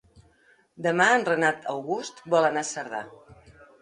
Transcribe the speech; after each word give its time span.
Demà 0.85 1.07
en 1.17 1.27
Renat 1.29 1.69
August 1.73 2.25
vol 2.35 2.49
anar 2.49 2.65
a 2.67 2.71
Cerdà. 2.71 3.03